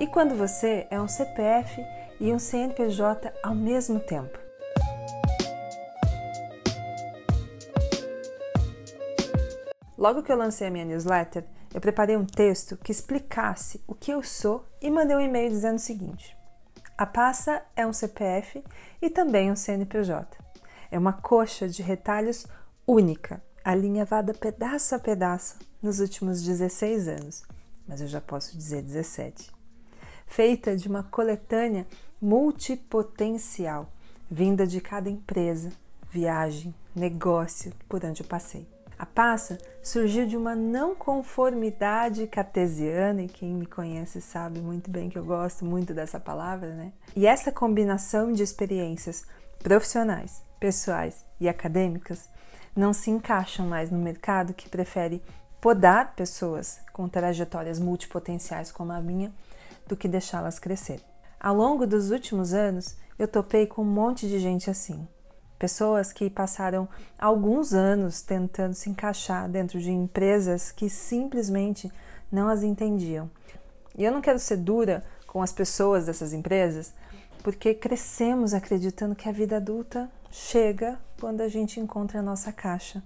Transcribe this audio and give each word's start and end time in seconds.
E 0.00 0.06
quando 0.06 0.34
você 0.34 0.86
é 0.90 0.98
um 0.98 1.06
CPF 1.06 1.84
e 2.18 2.32
um 2.32 2.38
CNPJ 2.38 3.34
ao 3.42 3.54
mesmo 3.54 4.00
tempo? 4.00 4.38
Logo 9.98 10.22
que 10.22 10.32
eu 10.32 10.38
lancei 10.38 10.68
a 10.68 10.70
minha 10.70 10.86
newsletter, 10.86 11.44
eu 11.74 11.82
preparei 11.82 12.16
um 12.16 12.24
texto 12.24 12.78
que 12.78 12.90
explicasse 12.90 13.84
o 13.86 13.94
que 13.94 14.10
eu 14.10 14.22
sou 14.22 14.64
e 14.80 14.90
mandei 14.90 15.14
um 15.14 15.20
e-mail 15.20 15.50
dizendo 15.50 15.76
o 15.76 15.78
seguinte: 15.78 16.34
A 16.96 17.04
passa 17.04 17.62
é 17.76 17.86
um 17.86 17.92
CPF 17.92 18.64
e 19.02 19.10
também 19.10 19.52
um 19.52 19.56
CNPJ. 19.56 20.38
É 20.90 20.98
uma 20.98 21.12
coxa 21.12 21.68
de 21.68 21.82
retalhos 21.82 22.46
única, 22.86 23.42
alinhavada 23.62 24.32
pedaço 24.32 24.94
a 24.94 24.98
pedaço 24.98 25.58
nos 25.82 26.00
últimos 26.00 26.42
16 26.42 27.06
anos, 27.06 27.42
mas 27.86 28.00
eu 28.00 28.08
já 28.08 28.22
posso 28.22 28.56
dizer 28.56 28.80
17. 28.80 29.59
Feita 30.30 30.76
de 30.76 30.86
uma 30.86 31.02
coletânea 31.02 31.84
multipotencial, 32.22 33.90
vinda 34.30 34.64
de 34.64 34.80
cada 34.80 35.10
empresa, 35.10 35.72
viagem, 36.08 36.72
negócio 36.94 37.72
por 37.88 38.04
onde 38.04 38.22
eu 38.22 38.26
passei. 38.28 38.64
A 38.96 39.04
passa 39.04 39.58
surgiu 39.82 40.28
de 40.28 40.36
uma 40.36 40.54
não 40.54 40.94
conformidade 40.94 42.28
cartesiana, 42.28 43.22
e 43.22 43.28
quem 43.28 43.52
me 43.52 43.66
conhece 43.66 44.20
sabe 44.20 44.60
muito 44.60 44.88
bem 44.88 45.10
que 45.10 45.18
eu 45.18 45.24
gosto 45.24 45.64
muito 45.64 45.92
dessa 45.92 46.20
palavra, 46.20 46.76
né? 46.76 46.92
E 47.16 47.26
essa 47.26 47.50
combinação 47.50 48.32
de 48.32 48.44
experiências 48.44 49.24
profissionais, 49.58 50.44
pessoais 50.60 51.26
e 51.40 51.48
acadêmicas 51.48 52.30
não 52.76 52.92
se 52.92 53.10
encaixam 53.10 53.66
mais 53.66 53.90
no 53.90 53.98
mercado 53.98 54.54
que 54.54 54.68
prefere 54.68 55.20
podar 55.60 56.14
pessoas 56.14 56.78
com 56.92 57.08
trajetórias 57.08 57.80
multipotenciais 57.80 58.70
como 58.70 58.92
a 58.92 59.00
minha 59.00 59.32
do 59.90 59.96
que 59.96 60.08
deixá-las 60.08 60.58
crescer. 60.58 61.02
Ao 61.38 61.54
longo 61.54 61.86
dos 61.86 62.10
últimos 62.10 62.54
anos, 62.54 62.96
eu 63.18 63.28
topei 63.28 63.66
com 63.66 63.82
um 63.82 63.84
monte 63.84 64.26
de 64.26 64.38
gente 64.38 64.70
assim 64.70 65.06
Pessoas 65.60 66.10
que 66.10 66.30
passaram 66.30 66.88
alguns 67.18 67.74
anos 67.74 68.22
tentando 68.22 68.72
se 68.72 68.88
encaixar 68.88 69.46
dentro 69.46 69.78
de 69.78 69.90
empresas 69.90 70.72
que 70.72 70.88
simplesmente 70.88 71.92
não 72.32 72.48
as 72.48 72.62
entendiam. 72.62 73.30
E 73.94 74.02
eu 74.02 74.10
não 74.10 74.22
quero 74.22 74.38
ser 74.38 74.56
dura 74.56 75.04
com 75.26 75.42
as 75.42 75.52
pessoas 75.52 76.06
dessas 76.06 76.32
empresas, 76.32 76.94
porque 77.42 77.74
crescemos 77.74 78.54
acreditando 78.54 79.14
que 79.14 79.28
a 79.28 79.32
vida 79.32 79.58
adulta 79.58 80.10
chega 80.30 80.98
quando 81.20 81.42
a 81.42 81.48
gente 81.48 81.78
encontra 81.78 82.20
a 82.20 82.22
nossa 82.22 82.50
caixa. 82.50 83.02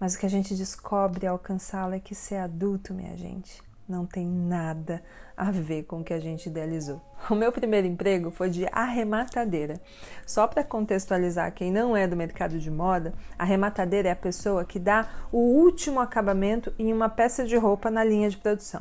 Mas 0.00 0.14
o 0.14 0.18
que 0.18 0.24
a 0.24 0.30
gente 0.30 0.54
descobre 0.54 1.26
ao 1.26 1.34
alcançá-la 1.34 1.96
é 1.96 2.00
que 2.00 2.14
ser 2.14 2.36
adulto, 2.36 2.94
minha 2.94 3.18
gente, 3.18 3.62
não 3.88 4.04
tem 4.04 4.26
nada 4.26 5.02
a 5.36 5.50
ver 5.50 5.84
com 5.84 6.00
o 6.00 6.04
que 6.04 6.14
a 6.14 6.18
gente 6.18 6.46
idealizou. 6.46 7.00
O 7.30 7.34
meu 7.34 7.50
primeiro 7.50 7.86
emprego 7.86 8.30
foi 8.30 8.50
de 8.50 8.66
arrematadeira. 8.70 9.80
Só 10.26 10.46
para 10.46 10.62
contextualizar 10.62 11.52
quem 11.52 11.72
não 11.72 11.96
é 11.96 12.06
do 12.06 12.16
mercado 12.16 12.58
de 12.58 12.70
moda, 12.70 13.12
arrematadeira 13.38 14.08
é 14.08 14.12
a 14.12 14.16
pessoa 14.16 14.64
que 14.64 14.78
dá 14.78 15.08
o 15.32 15.38
último 15.38 16.00
acabamento 16.00 16.72
em 16.78 16.92
uma 16.92 17.08
peça 17.08 17.44
de 17.44 17.56
roupa 17.56 17.90
na 17.90 18.04
linha 18.04 18.30
de 18.30 18.36
produção. 18.36 18.80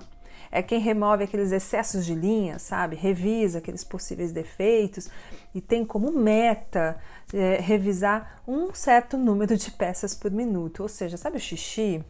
É 0.51 0.61
quem 0.61 0.79
remove 0.79 1.23
aqueles 1.23 1.51
excessos 1.51 2.05
de 2.05 2.13
linha, 2.15 2.59
sabe? 2.59 2.95
Revisa 2.95 3.57
aqueles 3.57 3.83
possíveis 3.83 4.31
defeitos 4.31 5.09
e 5.53 5.59
tem 5.59 5.83
como 5.83 6.11
meta 6.11 6.97
é, 7.33 7.57
revisar 7.59 8.41
um 8.47 8.73
certo 8.73 9.17
número 9.17 9.57
de 9.57 9.71
peças 9.71 10.13
por 10.13 10.31
minuto. 10.31 10.83
Ou 10.83 10.89
seja, 10.89 11.17
sabe 11.17 11.37
o 11.37 11.41
xixi? 11.41 12.03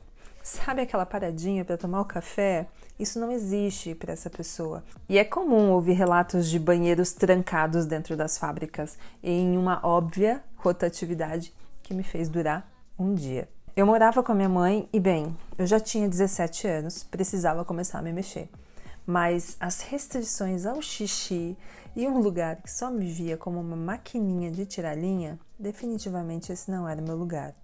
Sabe 0.46 0.84
aquela 0.84 1.08
paradinha 1.08 1.66
para 1.66 1.76
tomar 1.76 2.02
o 2.02 2.06
café? 2.06 2.68
Isso 3.00 3.20
não 3.20 3.32
existe 3.32 3.96
para 3.96 4.14
essa 4.14 4.30
pessoa. 4.30 4.84
E 5.10 5.18
é 5.18 5.24
comum 5.24 5.72
ouvir 5.72 5.94
relatos 5.94 6.48
de 6.48 6.60
banheiros 6.60 7.14
trancados 7.14 7.88
dentro 7.88 8.16
das 8.16 8.38
fábricas 8.38 8.96
em 9.24 9.58
uma 9.58 9.80
óbvia 9.84 10.44
rotatividade 10.58 11.52
que 11.82 11.96
me 11.96 12.04
fez 12.04 12.30
durar 12.30 12.72
um 12.98 13.16
dia. 13.16 13.50
Eu 13.76 13.88
morava 13.88 14.22
com 14.22 14.34
a 14.34 14.36
minha 14.36 14.48
mãe 14.48 14.88
e, 14.94 15.00
bem, 15.00 15.36
eu 15.58 15.66
já 15.66 15.80
tinha 15.80 16.08
17 16.08 16.68
anos, 16.68 17.04
precisava 17.04 17.66
começar 17.66 17.98
a 17.98 18.04
me 18.04 18.14
mexer. 18.14 18.48
Mas 19.04 19.58
as 19.60 19.82
restrições 19.82 20.68
ao 20.68 20.80
xixi 20.80 21.58
e 21.96 22.08
um 22.08 22.20
lugar 22.20 22.58
que 22.58 22.72
só 22.72 22.92
me 22.92 23.12
via 23.12 23.36
como 23.36 23.60
uma 23.60 23.76
maquininha 23.76 24.52
de 24.52 24.64
tirar 24.68 24.96
linha, 24.96 25.40
definitivamente 25.58 26.52
esse 26.52 26.70
não 26.70 26.88
era 26.88 27.02
meu 27.02 27.16
lugar. 27.16 27.56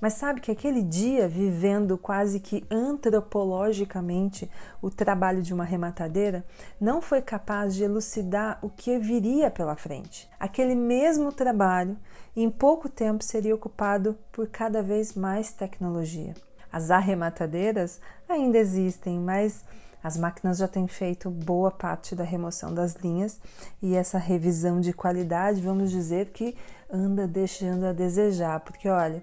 Mas 0.00 0.14
sabe 0.14 0.40
que 0.40 0.50
aquele 0.50 0.82
dia, 0.82 1.28
vivendo 1.28 1.96
quase 1.96 2.40
que 2.40 2.64
antropologicamente 2.70 4.50
o 4.82 4.90
trabalho 4.90 5.42
de 5.42 5.54
uma 5.54 5.64
rematadeira, 5.64 6.44
não 6.80 7.00
foi 7.00 7.22
capaz 7.22 7.74
de 7.74 7.84
elucidar 7.84 8.58
o 8.62 8.68
que 8.68 8.98
viria 8.98 9.50
pela 9.50 9.76
frente. 9.76 10.28
Aquele 10.38 10.74
mesmo 10.74 11.32
trabalho, 11.32 11.96
em 12.34 12.50
pouco 12.50 12.88
tempo, 12.88 13.24
seria 13.24 13.54
ocupado 13.54 14.18
por 14.30 14.48
cada 14.48 14.82
vez 14.82 15.14
mais 15.14 15.52
tecnologia. 15.52 16.34
As 16.70 16.90
arrematadeiras 16.90 18.00
ainda 18.28 18.58
existem, 18.58 19.18
mas 19.18 19.64
as 20.02 20.16
máquinas 20.16 20.58
já 20.58 20.68
têm 20.68 20.86
feito 20.86 21.30
boa 21.30 21.70
parte 21.70 22.14
da 22.14 22.22
remoção 22.22 22.72
das 22.72 22.94
linhas 22.94 23.40
e 23.82 23.96
essa 23.96 24.18
revisão 24.18 24.80
de 24.80 24.92
qualidade, 24.92 25.60
vamos 25.60 25.90
dizer 25.90 26.26
que 26.30 26.54
anda 26.88 27.26
deixando 27.26 27.86
a 27.86 27.92
desejar, 27.92 28.60
porque 28.60 28.88
olha, 28.88 29.22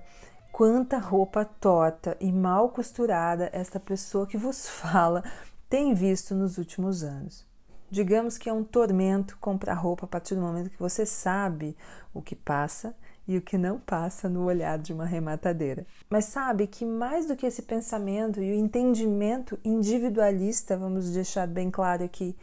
quanta 0.53 0.99
roupa 0.99 1.43
torta 1.43 2.15
e 2.19 2.31
mal 2.31 2.69
costurada 2.69 3.49
esta 3.51 3.79
pessoa 3.79 4.27
que 4.27 4.37
vos 4.37 4.69
fala 4.69 5.23
tem 5.67 5.95
visto 5.95 6.35
nos 6.35 6.59
últimos 6.59 7.03
anos. 7.03 7.43
Digamos 7.89 8.37
que 8.37 8.47
é 8.47 8.53
um 8.53 8.63
tormento 8.63 9.35
comprar 9.41 9.73
roupa 9.73 10.05
a 10.05 10.07
partir 10.07 10.35
do 10.35 10.41
momento 10.41 10.69
que 10.69 10.79
você 10.79 11.07
sabe 11.07 11.75
o 12.13 12.21
que 12.21 12.35
passa 12.35 12.95
e 13.27 13.35
o 13.35 13.41
que 13.41 13.57
não 13.57 13.79
passa 13.79 14.29
no 14.29 14.45
olhar 14.45 14.77
de 14.77 14.93
uma 14.93 15.05
rematadeira. 15.05 15.87
Mas 16.07 16.25
sabe 16.25 16.67
que 16.67 16.85
mais 16.85 17.25
do 17.25 17.35
que 17.35 17.47
esse 17.47 17.63
pensamento 17.63 18.39
e 18.39 18.51
o 18.51 18.55
entendimento 18.55 19.57
individualista, 19.65 20.77
vamos 20.77 21.09
deixar 21.11 21.47
bem 21.47 21.71
claro 21.71 22.03
aqui, 22.03 22.35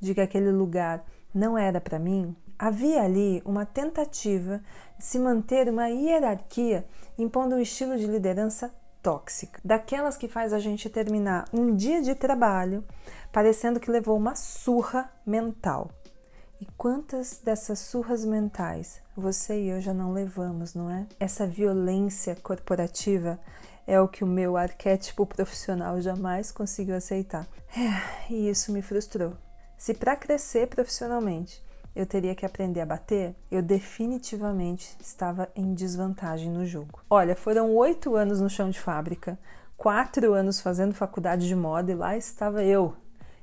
de 0.00 0.14
que 0.14 0.20
aquele 0.22 0.50
lugar 0.50 1.04
não 1.34 1.58
era 1.58 1.80
para 1.80 1.98
mim, 1.98 2.34
havia 2.58 3.02
ali 3.02 3.40
uma 3.44 3.64
tentativa 3.64 4.60
de 4.98 5.04
se 5.04 5.18
manter 5.18 5.68
uma 5.68 5.88
hierarquia 5.88 6.84
impondo 7.16 7.54
um 7.54 7.60
estilo 7.60 7.96
de 7.96 8.06
liderança 8.06 8.74
tóxica, 9.02 9.60
daquelas 9.64 10.16
que 10.16 10.28
faz 10.28 10.52
a 10.52 10.58
gente 10.58 10.90
terminar 10.90 11.44
um 11.52 11.74
dia 11.74 12.02
de 12.02 12.14
trabalho 12.14 12.84
parecendo 13.32 13.78
que 13.78 13.90
levou 13.90 14.16
uma 14.16 14.34
surra 14.34 15.10
mental. 15.24 15.90
E 16.60 16.66
quantas 16.76 17.38
dessas 17.38 17.78
surras 17.78 18.24
mentais 18.24 19.00
você 19.16 19.60
e 19.60 19.68
eu 19.68 19.80
já 19.80 19.94
não 19.94 20.12
levamos, 20.12 20.74
não 20.74 20.90
é? 20.90 21.06
Essa 21.20 21.46
violência 21.46 22.34
corporativa 22.36 23.38
é 23.86 24.00
o 24.00 24.08
que 24.08 24.24
o 24.24 24.26
meu 24.26 24.56
arquétipo 24.56 25.24
profissional 25.24 26.00
jamais 26.00 26.50
conseguiu 26.50 26.96
aceitar. 26.96 27.46
É, 27.76 28.32
e 28.32 28.48
isso 28.48 28.72
me 28.72 28.82
frustrou. 28.82 29.34
Se 29.76 29.94
para 29.94 30.16
crescer 30.16 30.66
profissionalmente 30.66 31.62
eu 31.98 32.06
teria 32.06 32.32
que 32.32 32.46
aprender 32.46 32.80
a 32.80 32.86
bater, 32.86 33.34
eu 33.50 33.60
definitivamente 33.60 34.96
estava 35.00 35.48
em 35.56 35.74
desvantagem 35.74 36.48
no 36.48 36.64
jogo. 36.64 37.00
Olha, 37.10 37.34
foram 37.34 37.74
oito 37.74 38.14
anos 38.14 38.40
no 38.40 38.48
chão 38.48 38.70
de 38.70 38.78
fábrica, 38.78 39.36
quatro 39.76 40.32
anos 40.32 40.60
fazendo 40.60 40.94
faculdade 40.94 41.48
de 41.48 41.56
moda 41.56 41.90
e 41.90 41.96
lá 41.96 42.16
estava 42.16 42.62
eu, 42.62 42.94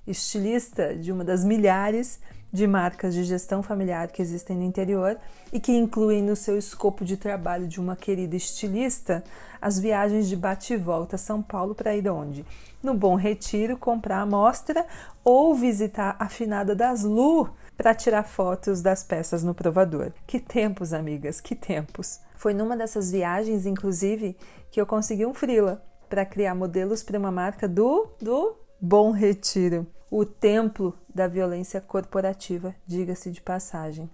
estilista 0.07 0.95
de 0.95 1.11
uma 1.11 1.23
das 1.23 1.43
milhares 1.43 2.19
de 2.55 2.66
marcas 2.66 3.13
de 3.13 3.23
gestão 3.25 3.61
familiar 3.61 4.07
que 4.07 4.21
existem 4.21 4.55
no 4.55 4.63
interior 4.63 5.17
e 5.51 5.59
que 5.59 5.73
incluem 5.73 6.23
no 6.23 6.35
seu 6.35 6.57
escopo 6.57 7.03
de 7.03 7.17
trabalho 7.17 7.67
de 7.67 7.81
uma 7.81 7.95
querida 7.95 8.35
estilista 8.35 9.23
as 9.61 9.77
viagens 9.77 10.29
de 10.29 10.38
bate 10.38 10.73
e 10.73 10.77
volta 10.77 11.16
a 11.16 11.19
São 11.19 11.41
Paulo 11.41 11.75
para 11.75 11.95
ir 11.95 12.07
onde? 12.07 12.45
No 12.81 12.93
Bom 12.93 13.16
Retiro 13.16 13.75
comprar 13.77 14.21
amostra 14.21 14.85
ou 15.23 15.53
visitar 15.53 16.16
a 16.17 16.29
finada 16.29 16.73
das 16.73 17.03
Lu 17.03 17.49
para 17.75 17.93
tirar 17.93 18.23
fotos 18.23 18.81
das 18.81 19.03
peças 19.03 19.43
no 19.43 19.53
provador. 19.53 20.13
Que 20.25 20.40
tempos, 20.40 20.93
amigas, 20.93 21.41
que 21.41 21.55
tempos! 21.55 22.22
Foi 22.35 22.53
numa 22.53 22.78
dessas 22.78 23.11
viagens, 23.11 23.66
inclusive, 23.66 24.37
que 24.72 24.79
eu 24.79 24.85
consegui 24.85 25.25
um 25.25 25.34
frila 25.34 25.84
para 26.07 26.25
criar 26.25 26.55
modelos 26.55 27.03
para 27.03 27.19
uma 27.19 27.31
marca 27.31 27.67
do 27.67 28.07
do 28.22 28.55
Bom 28.81 29.11
Retiro, 29.11 29.87
o 30.11 30.25
templo 30.25 30.93
da 31.11 31.29
violência 31.29 31.79
corporativa, 31.79 32.75
diga-se 32.85 33.31
de 33.31 33.41
passagem. 33.41 34.09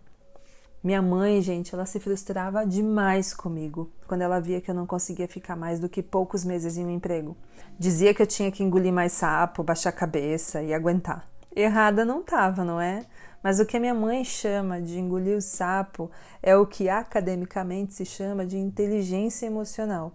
Minha 0.84 1.02
mãe, 1.02 1.42
gente, 1.42 1.74
ela 1.74 1.88
se 1.88 2.00
frustrava 2.00 2.64
demais 2.64 3.34
comigo 3.34 3.92
quando 4.08 4.22
ela 4.22 4.40
via 4.40 4.62
que 4.62 4.70
eu 4.70 4.76
não 4.76 4.86
conseguia 4.86 5.28
ficar 5.28 5.56
mais 5.56 5.80
do 5.80 5.90
que 5.90 6.04
poucos 6.04 6.46
meses 6.46 6.78
em 6.78 6.86
um 6.86 6.92
emprego. 6.92 7.36
Dizia 7.78 8.14
que 8.14 8.22
eu 8.22 8.28
tinha 8.28 8.52
que 8.52 8.64
engolir 8.64 8.94
mais 8.94 9.14
sapo, 9.14 9.64
baixar 9.64 9.90
a 9.90 9.94
cabeça 9.94 10.62
e 10.62 10.76
aguentar. 10.76 11.28
Errada 11.56 12.06
não 12.06 12.22
estava, 12.22 12.64
não 12.64 12.80
é? 12.80 13.04
Mas 13.44 13.60
o 13.60 13.66
que 13.66 13.80
minha 13.80 13.96
mãe 13.96 14.24
chama 14.24 14.80
de 14.80 15.00
engolir 15.00 15.36
o 15.36 15.42
sapo 15.42 16.10
é 16.42 16.56
o 16.56 16.68
que 16.68 16.88
academicamente 16.88 17.96
se 17.96 18.06
chama 18.06 18.46
de 18.46 18.60
inteligência 18.60 19.48
emocional. 19.48 20.14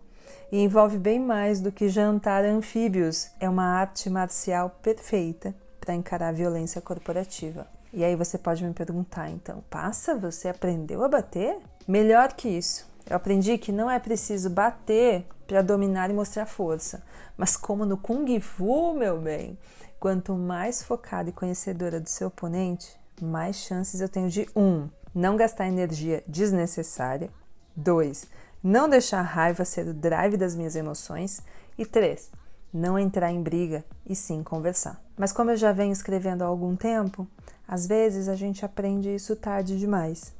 E 0.50 0.58
envolve 0.62 0.98
bem 0.98 1.18
mais 1.18 1.60
do 1.60 1.72
que 1.72 1.88
jantar 1.88 2.44
anfíbios. 2.44 3.30
É 3.40 3.48
uma 3.48 3.64
arte 3.64 4.08
marcial 4.10 4.70
perfeita 4.82 5.54
para 5.80 5.94
encarar 5.94 6.28
a 6.28 6.32
violência 6.32 6.80
corporativa. 6.80 7.66
E 7.92 8.04
aí 8.04 8.14
você 8.14 8.36
pode 8.36 8.64
me 8.64 8.72
perguntar, 8.74 9.30
então, 9.30 9.64
passa, 9.70 10.14
você 10.14 10.48
aprendeu 10.48 11.04
a 11.04 11.08
bater? 11.08 11.58
Melhor 11.86 12.32
que 12.32 12.48
isso. 12.48 12.86
Eu 13.08 13.16
aprendi 13.16 13.56
que 13.56 13.70
não 13.70 13.90
é 13.90 13.98
preciso 13.98 14.50
bater 14.50 15.24
para 15.46 15.62
dominar 15.62 16.10
e 16.10 16.12
mostrar 16.12 16.44
força, 16.44 17.02
mas 17.36 17.56
como 17.56 17.86
no 17.86 17.96
Kung 17.96 18.40
Fu, 18.40 18.92
meu 18.94 19.20
bem, 19.20 19.56
quanto 20.00 20.34
mais 20.34 20.82
focada 20.82 21.30
e 21.30 21.32
conhecedora 21.32 22.00
do 22.00 22.08
seu 22.08 22.28
oponente, 22.28 22.96
mais 23.22 23.56
chances 23.56 24.00
eu 24.00 24.08
tenho 24.08 24.28
de 24.28 24.48
1. 24.54 24.60
Um, 24.60 24.88
não 25.14 25.36
gastar 25.36 25.68
energia 25.68 26.22
desnecessária. 26.26 27.30
2. 27.76 28.26
Não 28.68 28.88
deixar 28.88 29.20
a 29.20 29.22
raiva 29.22 29.64
ser 29.64 29.86
o 29.86 29.94
drive 29.94 30.36
das 30.36 30.56
minhas 30.56 30.74
emoções. 30.74 31.40
E 31.78 31.86
3. 31.86 32.28
Não 32.74 32.98
entrar 32.98 33.30
em 33.30 33.40
briga 33.40 33.84
e 34.04 34.16
sim 34.16 34.42
conversar. 34.42 35.00
Mas 35.16 35.30
como 35.30 35.52
eu 35.52 35.56
já 35.56 35.70
venho 35.70 35.92
escrevendo 35.92 36.42
há 36.42 36.46
algum 36.46 36.74
tempo, 36.74 37.28
às 37.68 37.86
vezes 37.86 38.28
a 38.28 38.34
gente 38.34 38.64
aprende 38.64 39.14
isso 39.14 39.36
tarde 39.36 39.78
demais. 39.78 40.34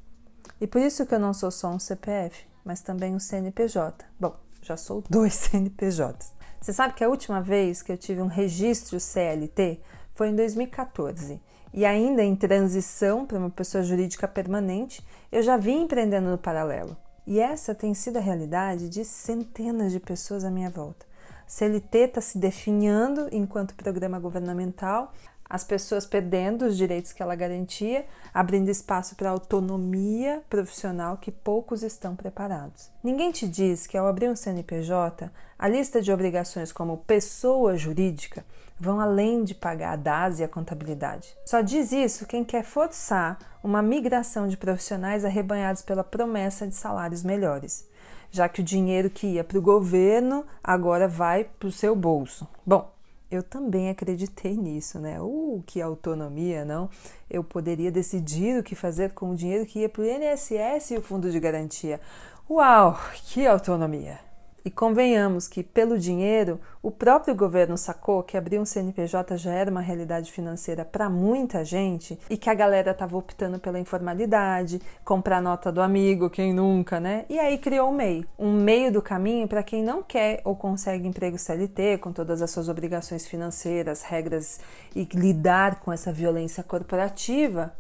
E 0.61 0.67
por 0.67 0.81
isso 0.81 1.07
que 1.07 1.15
eu 1.15 1.21
não 1.21 1.33
sou 1.33 1.53
só 1.53 1.69
um 1.69 1.79
CPF, 1.79 2.49
mas 2.65 2.81
também 2.81 3.15
um 3.15 3.21
CNPJ. 3.21 4.05
Bom, 4.19 4.35
já 4.61 4.77
sou 4.77 5.05
dois 5.09 5.33
CNPJs. 5.47 6.33
Você 6.61 6.73
sabe 6.73 6.95
que 6.95 7.05
a 7.05 7.09
última 7.09 7.41
vez 7.41 7.81
que 7.81 7.93
eu 7.93 7.97
tive 7.97 8.21
um 8.21 8.27
registro 8.27 8.99
CLT 8.99 9.81
foi 10.17 10.31
em 10.31 10.35
2014 10.35 11.41
e 11.73 11.87
ainda 11.87 12.25
em 12.25 12.35
transição 12.35 13.25
para 13.25 13.39
uma 13.39 13.51
pessoa 13.51 13.85
jurídica 13.85 14.27
permanente, 14.27 15.07
eu 15.31 15.45
já 15.45 15.57
vim 15.57 15.83
empreendendo 15.83 16.29
no 16.29 16.39
paralelo. 16.39 16.97
E 17.27 17.41
essa 17.41 17.75
tem 17.75 17.93
sido 17.93 18.19
a 18.19 18.21
realidade 18.21 18.89
de 18.89 19.05
centenas 19.05 19.91
de 19.91 19.99
pessoas 19.99 20.45
à 20.45 20.51
minha 20.51 20.71
volta. 20.71 21.05
CLT 21.47 21.99
está 21.99 22.21
se 22.21 22.39
definhando 22.39 23.29
enquanto 23.33 23.75
programa 23.75 24.19
governamental, 24.19 25.13
as 25.49 25.65
pessoas 25.65 26.07
perdendo 26.07 26.67
os 26.67 26.77
direitos 26.77 27.13
que 27.13 27.23
ela 27.23 27.35
garantia, 27.35 28.05
abrindo 28.35 28.69
espaço 28.69 29.15
para 29.15 29.31
autonomia 29.31 30.43
profissional 30.49 31.17
que 31.17 31.31
poucos 31.31 31.83
estão 31.83 32.17
preparados. 32.17 32.91
Ninguém 33.03 33.31
te 33.31 33.47
diz 33.47 33.87
que 33.87 33.97
ao 33.97 34.07
abrir 34.07 34.29
um 34.29 34.37
CNPJ, 34.37 35.31
a 35.59 35.69
lista 35.69 36.03
de 36.03 36.13
obrigações 36.13 36.73
como 36.73 36.99
pessoa 36.99 37.77
jurídica 37.77 38.45
vão 38.79 39.01
além 39.01 39.43
de 39.43 39.55
pagar 39.55 39.93
a 39.93 39.97
DAS 39.97 40.39
e 40.39 40.45
a 40.45 40.49
contabilidade. 40.49 41.35
Só 41.47 41.61
diz 41.61 41.93
isso 41.93 42.27
quem 42.27 42.45
quer 42.45 42.63
forçar 42.63 43.39
uma 43.63 43.83
migração 43.83 44.47
de 44.47 44.57
profissionais 44.57 45.25
arrebanhados 45.25 45.83
pela 45.83 46.05
promessa 46.05 46.67
de 46.67 46.75
salários 46.75 47.23
melhores, 47.23 47.89
já 48.31 48.49
que 48.49 48.61
o 48.61 48.65
dinheiro 48.65 49.09
que 49.09 49.27
ia 49.27 49.45
para 49.45 49.59
o 49.59 49.63
governo 49.63 50.45
agora 50.63 51.09
vai 51.09 51.45
para 51.45 51.69
o 51.69 51.73
seu 51.73 51.97
bolso. 51.97 52.47
Bom, 52.67 52.93
eu 53.31 53.43
também 53.43 53.91
acreditei 53.91 54.57
nisso, 54.57 54.99
né? 54.99 55.21
Uh, 55.21 55.63
que 55.67 55.81
autonomia, 55.81 56.65
não? 56.65 56.89
Eu 57.29 57.43
poderia 57.43 57.91
decidir 57.91 58.61
o 58.61 58.63
que 58.63 58.75
fazer 58.75 59.13
com 59.13 59.31
o 59.31 59.37
dinheiro 59.37 59.67
que 59.67 59.81
ia 59.81 59.89
para 59.89 60.03
o 60.03 60.07
INSS 60.07 60.93
e 60.93 60.99
o 60.99 61.03
Fundo 61.03 61.31
de 61.31 61.41
Garantia. 61.41 62.01
Uau, 62.49 62.99
que 63.25 63.47
autonomia! 63.47 64.26
E 64.67 64.71
convenhamos 64.71 65.47
que, 65.47 65.63
pelo 65.63 65.97
dinheiro, 65.97 66.61
o 66.83 66.91
próprio 66.91 67.37
governo 67.37 67.79
sacou 67.79 68.21
que 68.25 68.37
abrir 68.37 68.59
um 68.59 68.65
CNPJ 68.65 69.37
já 69.37 69.53
era 69.53 69.71
uma 69.71 69.81
realidade 69.81 70.33
financeira 70.33 70.85
para 70.85 71.09
muita 71.09 71.65
gente 71.65 72.19
e 72.29 72.37
que 72.37 72.51
a 72.51 72.55
galera 72.55 72.91
estava 72.91 73.17
optando 73.17 73.61
pela 73.61 73.79
informalidade, 73.79 74.83
comprar 75.05 75.41
nota 75.41 75.71
do 75.71 75.81
amigo, 75.81 76.29
quem 76.29 76.53
nunca, 76.53 76.99
né? 76.99 77.25
E 77.31 77.39
aí 77.39 77.59
criou 77.59 77.91
o 77.91 77.95
MEI 77.95 78.27
um 78.37 78.55
meio 78.55 78.91
do 78.91 79.01
caminho 79.01 79.47
para 79.47 79.63
quem 79.63 79.85
não 79.85 80.03
quer 80.03 80.41
ou 80.45 80.57
consegue 80.57 81.07
emprego 81.07 81.39
CLT, 81.39 81.99
com 81.99 82.11
todas 82.11 82.43
as 82.43 82.51
suas 82.51 82.69
obrigações 82.69 83.25
financeiras, 83.25 84.03
regras 84.03 84.59
e 84.97 85.05
lidar 85.15 85.79
com 85.79 85.93
essa 85.93 86.11
violência 86.11 86.65
corporativa 86.65 87.73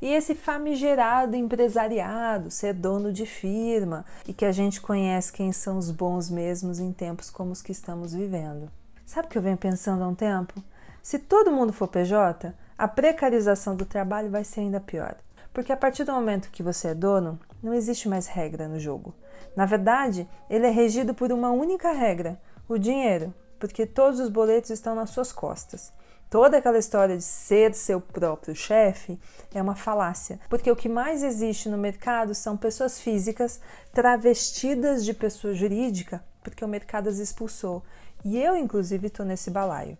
e 0.00 0.12
esse 0.12 0.34
famigerado 0.34 1.36
empresariado, 1.36 2.50
ser 2.50 2.74
dono 2.74 3.12
de 3.12 3.26
firma 3.26 4.04
e 4.26 4.32
que 4.32 4.44
a 4.44 4.52
gente 4.52 4.80
conhece 4.80 5.32
quem 5.32 5.52
são 5.52 5.78
os 5.78 5.90
bons 5.90 6.30
mesmos 6.30 6.78
em 6.78 6.92
tempos 6.92 7.30
como 7.30 7.52
os 7.52 7.62
que 7.62 7.72
estamos 7.72 8.12
vivendo. 8.12 8.70
Sabe 9.04 9.28
o 9.28 9.30
que 9.30 9.38
eu 9.38 9.42
venho 9.42 9.56
pensando 9.56 10.02
há 10.02 10.08
um 10.08 10.14
tempo? 10.14 10.62
Se 11.02 11.18
todo 11.18 11.50
mundo 11.50 11.72
for 11.72 11.88
PJ, 11.88 12.54
a 12.78 12.88
precarização 12.88 13.76
do 13.76 13.84
trabalho 13.84 14.30
vai 14.30 14.44
ser 14.44 14.60
ainda 14.60 14.80
pior. 14.80 15.16
Porque 15.52 15.72
a 15.72 15.76
partir 15.76 16.04
do 16.04 16.12
momento 16.12 16.50
que 16.50 16.62
você 16.62 16.88
é 16.88 16.94
dono, 16.94 17.38
não 17.62 17.74
existe 17.74 18.08
mais 18.08 18.26
regra 18.26 18.66
no 18.66 18.80
jogo. 18.80 19.14
Na 19.54 19.66
verdade, 19.66 20.26
ele 20.48 20.66
é 20.66 20.70
regido 20.70 21.14
por 21.14 21.30
uma 21.30 21.50
única 21.50 21.92
regra: 21.92 22.40
o 22.68 22.78
dinheiro, 22.78 23.34
porque 23.58 23.86
todos 23.86 24.18
os 24.18 24.28
boletos 24.28 24.70
estão 24.70 24.94
nas 24.94 25.10
suas 25.10 25.30
costas. 25.30 25.92
Toda 26.32 26.56
aquela 26.56 26.78
história 26.78 27.14
de 27.14 27.22
ser 27.22 27.74
seu 27.74 28.00
próprio 28.00 28.56
chefe 28.56 29.20
é 29.52 29.60
uma 29.60 29.76
falácia, 29.76 30.40
porque 30.48 30.72
o 30.72 30.74
que 30.74 30.88
mais 30.88 31.22
existe 31.22 31.68
no 31.68 31.76
mercado 31.76 32.34
são 32.34 32.56
pessoas 32.56 32.98
físicas 32.98 33.60
travestidas 33.92 35.04
de 35.04 35.12
pessoa 35.12 35.52
jurídica, 35.52 36.24
porque 36.42 36.64
o 36.64 36.68
mercado 36.68 37.10
as 37.10 37.18
expulsou. 37.18 37.82
E 38.24 38.42
eu, 38.42 38.56
inclusive, 38.56 39.08
estou 39.08 39.26
nesse 39.26 39.50
balaio. 39.50 39.98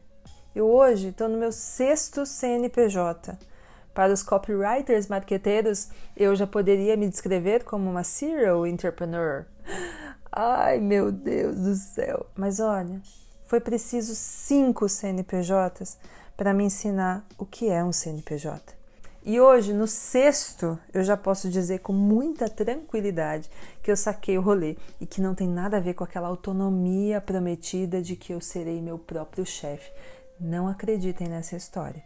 Eu 0.54 0.70
hoje 0.70 1.08
estou 1.08 1.28
no 1.28 1.36
meu 1.36 1.52
sexto 1.52 2.24
CNPJ. 2.24 3.36
Para 3.92 4.10
os 4.10 4.22
copywriters 4.22 5.08
marqueteiros, 5.08 5.90
eu 6.16 6.34
já 6.34 6.46
poderia 6.46 6.96
me 6.96 7.10
descrever 7.10 7.62
como 7.62 7.90
uma 7.90 8.04
serial 8.04 8.66
entrepreneur. 8.66 9.44
Ai, 10.32 10.80
meu 10.80 11.12
Deus 11.12 11.56
do 11.60 11.74
céu! 11.74 12.24
Mas 12.34 12.58
olha, 12.58 13.02
foi 13.46 13.60
preciso 13.60 14.14
cinco 14.14 14.88
CNPJs 14.88 15.98
para 16.36 16.54
me 16.54 16.64
ensinar 16.64 17.24
o 17.38 17.44
que 17.44 17.68
é 17.68 17.82
um 17.84 17.92
CNPJ. 17.92 18.82
E 19.24 19.40
hoje, 19.40 19.72
no 19.72 19.86
sexto, 19.86 20.76
eu 20.92 21.04
já 21.04 21.16
posso 21.16 21.48
dizer 21.48 21.78
com 21.78 21.92
muita 21.92 22.48
tranquilidade 22.48 23.48
que 23.80 23.88
eu 23.88 23.96
saquei 23.96 24.36
o 24.36 24.40
rolê 24.40 24.76
e 25.00 25.06
que 25.06 25.20
não 25.20 25.32
tem 25.32 25.48
nada 25.48 25.76
a 25.76 25.80
ver 25.80 25.94
com 25.94 26.02
aquela 26.02 26.26
autonomia 26.26 27.20
prometida 27.20 28.02
de 28.02 28.16
que 28.16 28.32
eu 28.32 28.40
serei 28.40 28.82
meu 28.82 28.98
próprio 28.98 29.46
chefe. 29.46 29.92
Não 30.40 30.66
acreditem 30.66 31.28
nessa 31.28 31.54
história. 31.54 32.02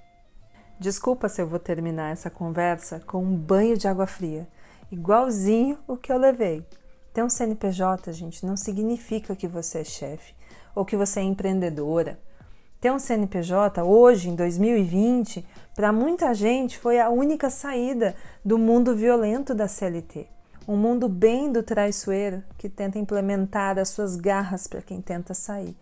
Desculpa 0.79 1.27
se 1.31 1.41
eu 1.41 1.47
vou 1.47 1.59
terminar 1.59 2.13
essa 2.13 2.29
conversa 2.29 3.01
com 3.01 3.25
um 3.25 3.35
banho 3.35 3.79
de 3.79 3.89
água 3.89 4.07
fria, 4.07 4.47
igualzinho 4.93 5.79
o 5.89 5.97
que 5.97 6.13
eu 6.13 6.19
levei. 6.19 6.67
Ter 7.15 7.23
um 7.25 7.31
CNPJ, 7.31 8.13
gente, 8.13 8.45
não 8.45 8.59
significa 8.59 9.35
que 9.35 9.49
você 9.49 9.79
é 9.79 9.85
chefe 9.85 10.35
ou 10.75 10.85
que 10.85 10.99
você 10.99 11.21
é 11.21 11.23
empreendedora 11.23 12.19
ter 12.87 12.93
um 12.93 13.01
CNPJ 13.01 13.83
hoje, 13.83 14.29
em 14.29 14.37
2020, 14.37 15.45
para 15.75 15.91
muita 15.91 16.33
gente 16.33 16.79
foi 16.79 17.01
a 17.01 17.11
única 17.11 17.51
saída 17.51 18.15
do 18.45 18.57
mundo 18.57 18.95
violento 18.95 19.53
da 19.57 19.67
CLT. 19.67 20.29
Um 20.69 20.77
mundo 20.77 21.09
bem 21.09 21.51
do 21.51 21.65
traiçoeiro 21.65 22.45
que 22.57 22.69
tenta 22.69 22.97
implementar 22.97 23.77
as 23.77 23.89
suas 23.89 24.15
garras 24.15 24.69
para 24.69 24.81
quem 24.81 25.01
tenta 25.01 25.35
sair 25.35 25.77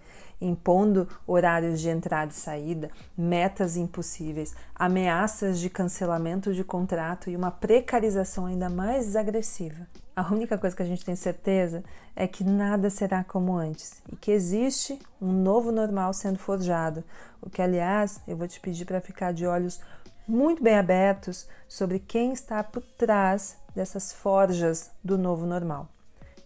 impondo 0.45 1.09
horários 1.27 1.81
de 1.81 1.89
entrada 1.89 2.31
e 2.31 2.35
saída, 2.35 2.91
metas 3.17 3.77
impossíveis, 3.77 4.55
ameaças 4.75 5.59
de 5.59 5.71
cancelamento 5.71 6.53
de 6.53 6.63
contrato 6.63 7.31
e 7.31 7.37
uma 7.37 7.51
precarização 7.51 8.47
ainda 8.47 8.69
mais 8.69 9.17
agressiva. 9.17 9.87
A 10.17 10.33
única 10.33 10.57
coisa 10.57 10.77
que 10.77 10.83
a 10.83 10.87
gente 10.87 11.05
tem 11.05 11.17
certeza 11.17 11.83
é 12.15 12.29
que 12.29 12.45
nada 12.45 12.89
será 12.89 13.25
como 13.25 13.57
antes 13.57 14.01
e 14.13 14.15
que 14.15 14.31
existe 14.31 14.99
um 15.21 15.33
novo 15.33 15.73
normal 15.73 16.13
sendo 16.13 16.39
forjado. 16.39 17.03
O 17.43 17.51
que, 17.51 17.61
aliás, 17.61 18.21
eu 18.29 18.37
vou 18.37 18.47
te 18.47 18.61
pedir 18.61 18.85
para 18.85 19.01
ficar 19.01 19.33
de 19.33 19.45
olhos 19.45 19.81
muito 20.27 20.63
bem 20.63 20.77
abertos 20.77 21.49
sobre 21.69 21.99
quem 21.99 22.33
está 22.33 22.63
por 22.63 22.83
trás 22.83 23.57
dessas 23.75 24.13
forjas 24.13 24.91
do 25.03 25.19
novo 25.19 25.47
normal. 25.47 25.89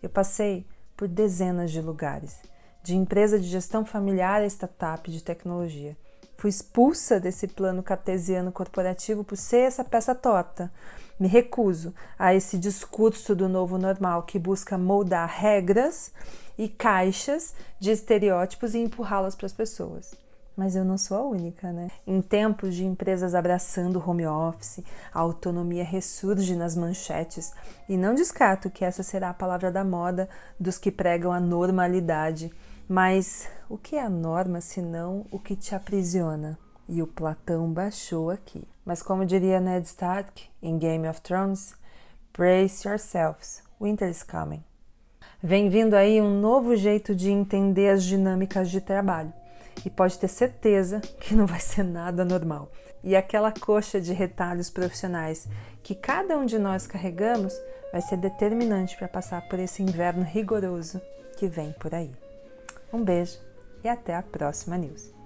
Eu 0.03 0.09
passei 0.09 0.67
por 0.97 1.07
dezenas 1.07 1.71
de 1.71 1.81
lugares 1.81 2.41
de 2.89 2.97
empresa 2.97 3.39
de 3.39 3.47
gestão 3.47 3.85
familiar 3.85 4.41
a 4.41 4.47
startup 4.47 5.11
de 5.11 5.23
tecnologia. 5.23 5.95
Fui 6.39 6.49
expulsa 6.49 7.21
desse 7.21 7.47
plano 7.47 7.83
cartesiano 7.83 8.51
corporativo 8.51 9.23
por 9.23 9.37
ser 9.37 9.59
essa 9.59 9.85
peça 9.85 10.15
torta. 10.15 10.73
Me 11.21 11.29
recuso 11.29 11.93
a 12.19 12.35
esse 12.35 12.57
discurso 12.57 13.37
do 13.37 13.47
novo 13.47 13.77
normal 13.77 14.23
que 14.23 14.39
busca 14.39 14.79
moldar 14.79 15.29
regras 15.29 16.11
e 16.57 16.67
caixas 16.67 17.55
de 17.79 17.91
estereótipos 17.91 18.75
e 18.75 18.79
empurrá-las 18.79 19.37
para 19.37 19.45
as 19.45 19.53
pessoas. 19.53 20.15
Mas 20.57 20.75
eu 20.75 20.83
não 20.83 20.97
sou 20.97 21.19
a 21.19 21.23
única, 21.23 21.71
né? 21.71 21.89
Em 22.07 22.23
tempos 22.23 22.75
de 22.75 22.87
empresas 22.87 23.35
abraçando 23.35 24.03
home 24.05 24.27
office, 24.27 24.83
a 25.13 25.21
autonomia 25.21 25.85
ressurge 25.85 26.57
nas 26.57 26.75
manchetes 26.75 27.53
e 27.87 27.99
não 27.99 28.15
descarto 28.15 28.71
que 28.71 28.83
essa 28.83 29.03
será 29.03 29.29
a 29.29 29.35
palavra 29.35 29.71
da 29.71 29.85
moda 29.85 30.27
dos 30.59 30.79
que 30.79 30.91
pregam 30.91 31.31
a 31.31 31.39
normalidade 31.39 32.51
mas 32.89 33.49
o 33.69 33.77
que 33.77 33.97
é 33.97 34.03
a 34.03 34.09
norma 34.09 34.61
senão 34.61 35.27
o 35.31 35.39
que 35.39 35.55
te 35.55 35.75
aprisiona? 35.75 36.59
E 36.89 37.03
o 37.03 37.07
Platão 37.07 37.71
baixou 37.71 38.31
aqui. 38.31 38.67
Mas 38.85 39.03
como 39.03 39.27
diria 39.27 39.61
Ned 39.61 39.87
Stark 39.87 40.49
em 40.63 40.79
Game 40.79 41.07
of 41.07 41.21
Thrones, 41.21 41.75
brace 42.37 42.89
yourselves, 42.89 43.63
winter 43.79 44.09
is 44.09 44.23
coming. 44.23 44.65
Vem 45.43 45.69
vindo 45.69 45.95
aí 45.95 46.21
um 46.21 46.41
novo 46.41 46.75
jeito 46.75 47.15
de 47.15 47.31
entender 47.31 47.91
as 47.91 48.03
dinâmicas 48.03 48.71
de 48.71 48.81
trabalho. 48.81 49.33
e 49.85 49.91
pode 49.91 50.19
ter 50.19 50.29
certeza 50.29 51.01
que 51.21 51.35
não 51.35 51.47
vai 51.47 51.61
ser 51.61 51.85
nada 51.85 52.25
normal. 52.25 52.71
E 53.03 53.15
aquela 53.15 53.53
coxa 53.53 54.01
de 54.01 54.13
retalhos 54.13 54.71
profissionais 54.71 55.47
que 55.83 55.95
cada 55.95 56.37
um 56.37 56.45
de 56.45 56.59
nós 56.59 56.87
carregamos 56.87 57.55
vai 57.93 58.01
ser 58.01 58.17
determinante 58.17 58.97
para 58.97 59.09
passar 59.09 59.49
por 59.49 59.59
esse 59.59 59.83
inverno 59.83 60.25
rigoroso 60.25 61.01
que 61.39 61.47
vem 61.47 61.73
por 61.73 61.95
aí. 61.95 62.28
Um 62.93 63.05
beijo 63.05 63.39
e 63.85 63.89
até 63.89 64.15
a 64.15 64.23
próxima 64.23 64.77
news. 64.77 65.18